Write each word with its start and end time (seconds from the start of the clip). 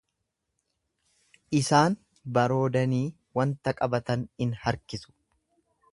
Isaan 1.59 1.97
baroodanii 2.37 3.05
wanta 3.41 3.75
qabatan 3.83 4.25
in 4.47 4.59
harkisu. 4.65 5.15